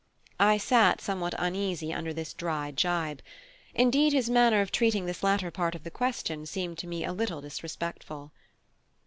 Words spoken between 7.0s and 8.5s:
a little disrespectful.